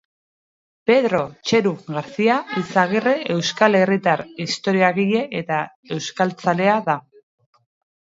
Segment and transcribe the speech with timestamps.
[0.91, 1.19] Pedro
[1.49, 5.63] Txeru García Izagirre euskal herritar historiagile eta
[5.99, 7.03] euskaltzalea da.